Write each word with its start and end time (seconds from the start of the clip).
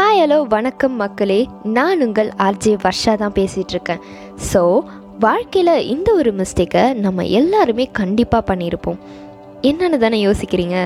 Hi 0.00 0.20
hello 0.20 0.36
வணக்கம் 0.52 0.94
மக்களே. 0.96 1.38
நான் 1.76 2.02
உங்கள் 2.04 2.28
ஆர்ஜே 2.44 2.72
வர்ஷா 2.84 3.12
தான் 3.22 3.34
பேசிகிட்டு 3.38 3.74
இருக்கேன் 3.74 4.00
ஸோ 4.52 4.60
வாழ்க்கையில் 5.18 5.72
இந்த 5.94 6.08
ஒரு 6.12 6.30
மிஸ்டேக்கை 6.38 6.84
நம்ம 6.94 7.24
எல்லாருமே 7.40 7.84
கண்டிப்பாக 7.98 8.48
பண்ணியிருப்போம் 8.50 8.98
என்னன்னு 9.70 9.98
தானே 9.98 10.18
யோசிக்கிறீங்க? 10.26 10.76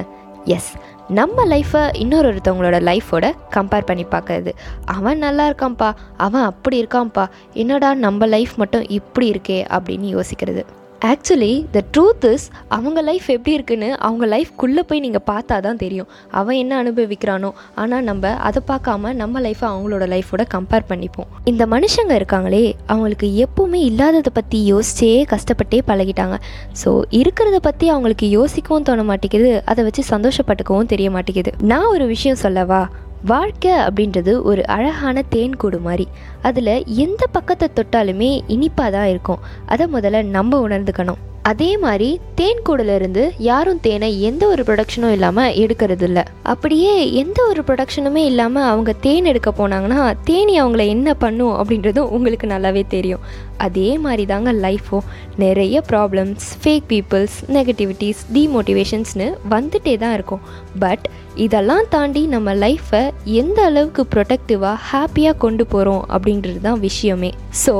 எஸ் 0.56 0.70
நம்ம 1.08 1.44
லைஃப்பை 1.44 1.82
இன்னொரு 2.04 2.28
ஒருத்தவங்களோட 2.30 2.80
லைஃபோட 2.90 3.32
கம்பேர் 3.56 3.88
பண்ணி 3.90 4.06
பார்க்கறது. 4.14 4.52
அவன் 4.84 5.18
நல்லா 5.18 5.46
இருக்கான்ப்பா 5.50 5.90
அவன் 6.16 6.42
அப்படி 6.42 6.82
இருக்கான்ப்பா. 6.82 7.26
என்னடா 7.52 7.94
நம்ம 8.06 8.26
லைஃப் 8.26 8.54
மட்டும் 8.56 8.86
இப்படி 8.88 9.28
இருக்கே 9.30 9.60
அப்படின்னு 9.76 10.08
யோசிக்கிறது. 10.16 10.64
ஆக்சுவலி 11.08 11.50
த 11.72 11.78
ட்ரூத் 11.94 12.22
இஸ் 12.28 12.44
அவங்க 12.76 12.98
லைஃப் 13.08 13.26
எப்படி 13.34 13.52
இருக்குன்னு 13.56 13.88
அவங்க 14.06 14.24
லைஃப்குள்ளே 14.34 14.82
போய் 14.90 15.02
நீங்கள் 15.04 15.24
பார்த்தா 15.30 15.56
தான் 15.66 15.80
தெரியும். 15.82 16.08
அவன் 16.40 16.58
என்ன 16.60 16.72
அனுபவிக்கிறானோ 16.82 17.50
ஆனால் 17.82 18.06
நம்ம 18.08 18.30
அதை 18.48 18.62
பார்க்காம 18.70 19.12
நம்ம 19.20 19.42
லைஃப்பை 19.46 19.66
அவங்களோட 19.72 20.06
லைஃபோட 20.14 20.44
கம்பேர் 20.54 20.88
பண்ணிப்போம். 20.92 21.28
இந்த 21.52 21.66
மனுஷங்க 21.74 22.14
இருக்காங்களே 22.20 22.64
அவங்களுக்கு 22.92 23.28
எப்பவுமே 23.46 23.80
இல்லாததை 23.90 24.32
பற்றி 24.40 24.60
யோசிச்சே 24.72 25.12
கஷ்டப்பட்டே 25.34 25.80
பழகிட்டாங்க. 25.90 26.38
ஸோ 26.82 26.90
இருக்கிறத 27.20 27.60
பற்றி 27.68 27.88
அவங்களுக்கு 27.94 28.28
யோசிக்கவும் 28.38 28.88
தோண 28.90 29.04
மாட்டேங்குது 29.12 29.52
அதை 29.72 29.84
வச்சு 29.88 30.04
சந்தோஷப்பட்டுக்கவும் 30.14 30.92
தெரிய 30.94 31.10
மாட்டேங்குது. 31.16 31.52
நான் 31.72 31.92
ஒரு 31.94 32.06
விஷயம் 32.16 32.44
சொல்லவா? 32.46 32.82
வாழ்க்கை 33.26 33.72
அப்படின்றது 33.72 34.42
ஒரு 34.42 34.66
அழகான 34.66 35.22
தேன் 35.22 35.56
கூடு 35.56 35.78
மாதிரி. 35.78 36.08
அதில் 36.42 36.86
எந்த 36.86 37.26
பக்கத்தை 37.26 37.68
தொட்டாலுமே 37.74 38.40
இனிப்பாக 38.46 38.90
தான் 38.90 39.08
இருக்கும். 39.08 39.38
அதை 39.66 39.86
முதல்ல 39.92 40.22
நம்ம 40.22 40.68
உணர்ந்துக்கணும். 40.68 41.22
அதே 41.50 41.70
மாதிரி 41.78 42.08
தேன் 42.38 42.62
கூடலேருந்து 42.66 43.22
யாரும் 43.46 43.80
தேனை 43.86 44.08
எந்த 44.28 44.42
ஒரு 44.52 44.62
ப்ரொடக்ஷனும் 44.68 45.14
இல்லாமல் 45.16 45.56
எடுக்கிறது 45.62 46.04
இல்லை 46.08 46.22
அப்படியே 46.52 46.94
எந்த 47.22 47.38
ஒரு 47.50 47.62
ப்ரொடக்ஷனுமே 47.66 48.22
இல்லாமல் 48.30 48.68
அவங்க 48.70 48.92
தேன் 49.06 49.28
எடுக்க 49.32 49.50
போனாங்கன்னா 49.58 50.14
தேனி 50.28 50.54
அவங்கள 50.60 50.84
என்ன 50.94 51.14
பண்ணும் 51.24 51.54
அப்படின்றதும் 51.60 52.12
உங்களுக்கு 52.16 52.48
நல்லாவே 52.54 52.84
தெரியும். 52.94 53.24
அதே 53.66 53.90
மாதிரி 54.04 54.24
தாங்க 54.32 54.52
லைஃப்பும் 54.64 55.08
நிறைய 55.44 55.82
ப்ராப்ளம்ஸ் 55.90 56.46
ஃபேக் 56.62 56.88
பீப்புள்ஸ் 56.92 57.36
நெகட்டிவிட்டிஸ் 57.56 58.22
டிமோட்டிவேஷன்ஸ்னு 58.36 59.28
வந்துட்டே 59.54 59.94
தான் 60.04 60.16
இருக்கும். 60.18 60.42
பட் 60.84 61.04
இதெல்லாம் 61.44 61.86
தாண்டி 61.94 62.22
நம்ம 62.34 62.48
லைஃப்பை 62.64 63.02
எந்த 63.40 63.58
அளவுக்கு 63.68 64.02
ப்ரொடக்டிவாக 64.14 64.76
ஹாப்பியாக 64.90 65.40
கொண்டு 65.44 65.64
போகிறோம் 65.66 66.04
அப்படின்றது 66.14 66.60
தான் 66.68 66.82
விஷயமே. 66.88 67.30
ஸோ 67.64 67.74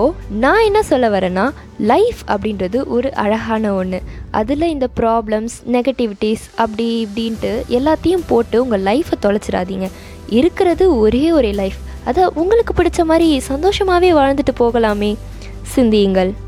நான் 0.44 0.66
என்ன 0.68 0.82
சொல்ல 0.92 1.08
வரேன்னா 1.16 1.44
லைஃப் 1.78 2.16
அப்படின்றது 2.26 2.84
ஒரு 2.84 3.14
அழகான 3.14 3.74
ஒன்று 3.74 4.02
அதில் 4.30 4.60
இந்த 4.60 4.88
ப்ராப்ளம்ஸ் 4.96 5.56
நெகட்டிவிட்டிஸ் 5.72 6.44
அப்படி 6.54 7.08
இப்படின்ட்டு 7.14 7.62
எல்லாத்தையும் 7.68 8.22
போட்டு 8.26 8.62
உங்கள் 8.62 8.82
லைஃப்பை 8.82 9.12
தொலைச்சிடாதீங்க. 9.22 9.90
இருக்கிறது 10.28 10.98
ஒரே 10.98 11.32
ஒரு 11.32 11.50
லைஃப் 11.50 11.76
அதை 12.04 12.24
உங்களுக்கு 12.34 12.82
பிடிச்ச 12.82 13.04
மாதிரி 13.04 13.42
சந்தோஷமாகவே 13.48 14.12
வாழ்ந்துட்டு 14.12 14.54
போகலாமே. 14.58 15.16
சிந்தியுங்கள். 15.62 16.43